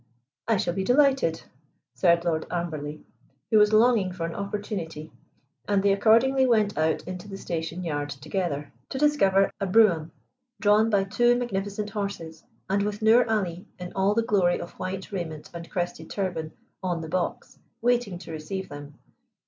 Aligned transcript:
"I 0.47 0.57
shall 0.57 0.73
be 0.73 0.83
delighted," 0.83 1.43
said 1.93 2.25
Lord 2.25 2.47
Amberley, 2.49 3.03
who 3.51 3.59
was 3.59 3.71
longing 3.71 4.11
for 4.11 4.25
an 4.25 4.33
opportunity, 4.33 5.11
and 5.67 5.83
they 5.83 5.93
accordingly 5.93 6.47
went 6.47 6.75
out 6.75 7.07
into 7.07 7.27
the 7.27 7.37
station 7.37 7.83
yard 7.83 8.09
together 8.09 8.73
to 8.89 8.97
discover 8.97 9.51
a 9.59 9.67
brougham, 9.67 10.11
drawn 10.59 10.89
by 10.89 11.03
two 11.03 11.35
magnificent 11.35 11.91
horses, 11.91 12.43
and 12.67 12.81
with 12.81 13.03
Nur 13.03 13.29
Ali, 13.29 13.67
in 13.77 13.93
all 13.93 14.15
the 14.15 14.23
glory 14.23 14.57
of 14.59 14.71
white 14.79 15.11
raiment 15.11 15.51
and 15.53 15.69
crested 15.69 16.09
turban, 16.09 16.53
on 16.81 17.01
the 17.01 17.07
box, 17.07 17.59
waiting 17.79 18.17
to 18.17 18.31
receive 18.31 18.69
them. 18.69 18.95